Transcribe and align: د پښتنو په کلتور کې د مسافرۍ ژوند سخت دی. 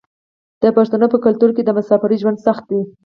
د 0.61 0.63
پښتنو 0.77 1.05
په 1.13 1.17
کلتور 1.25 1.49
کې 1.55 1.63
د 1.65 1.69
مسافرۍ 1.77 2.17
ژوند 2.21 2.37
سخت 2.45 2.63
دی. 2.69 2.81